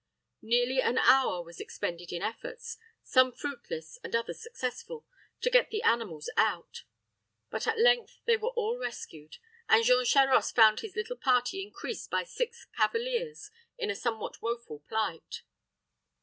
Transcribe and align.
Nearly 0.41 0.81
an 0.81 0.97
hour 0.97 1.43
was 1.43 1.59
expended 1.59 2.11
in 2.11 2.23
efforts, 2.23 2.79
some 3.03 3.31
fruitless 3.31 3.99
and 4.03 4.15
others 4.15 4.41
successful, 4.41 5.05
to 5.41 5.51
get 5.51 5.69
the 5.69 5.83
animals 5.83 6.27
out; 6.37 6.85
but 7.51 7.67
at 7.67 7.77
length 7.77 8.17
they 8.25 8.35
were 8.35 8.49
all 8.55 8.79
rescued, 8.79 9.37
and 9.69 9.85
Jean 9.85 10.03
Charost 10.03 10.55
found 10.55 10.79
his 10.79 10.95
little 10.95 11.17
party 11.17 11.61
increased 11.61 12.09
by 12.09 12.23
six 12.23 12.65
cavaliers, 12.75 13.51
in 13.77 13.91
a 13.91 13.95
somewhat 13.95 14.41
woeful 14.41 14.79
plight. 14.89 15.43